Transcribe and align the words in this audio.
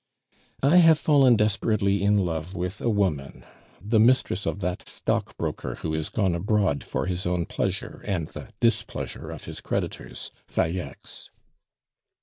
"I 0.63 0.77
have 0.77 0.97
fallen 0.97 1.35
desperately 1.35 2.01
in 2.01 2.25
love 2.25 2.55
with 2.55 2.81
a 2.81 2.89
woman 2.89 3.45
the 3.79 3.99
mistress 3.99 4.47
of 4.47 4.59
that 4.61 4.89
stockbroker 4.89 5.75
who 5.75 5.93
is 5.93 6.09
gone 6.09 6.33
abroad 6.33 6.83
for 6.83 7.05
his 7.05 7.27
own 7.27 7.45
pleasure 7.45 8.01
and 8.07 8.27
the 8.29 8.49
displeasure 8.59 9.29
of 9.29 9.43
his 9.43 9.61
creditors 9.61 10.31
Falleix." 10.47 11.29